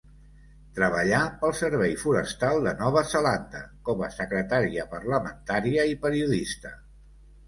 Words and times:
Treballà 0.77 1.17
pel 1.41 1.51
Servei 1.57 1.91
Forestal 2.03 2.61
de 2.67 2.73
Nova 2.79 3.03
Zelanda, 3.09 3.61
com 3.89 4.01
a 4.07 4.09
secretària 4.15 4.87
parlamentària 4.95 5.85
i 5.91 5.95
periodista. 6.07 6.73